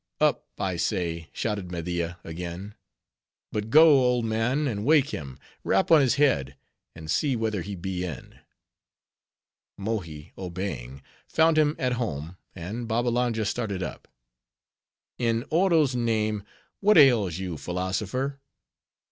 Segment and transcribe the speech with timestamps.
[0.19, 0.47] up!
[0.57, 2.73] I say," shouted Media again.
[3.51, 6.55] "But go, old man, and wake him: rap on his head,
[6.95, 8.39] and see whether he be in."
[9.77, 14.07] Mohi, obeying, found him at home; and Babbalanja started up.
[15.19, 16.41] "In Oro's name,
[16.79, 18.39] what ails you, philosopher?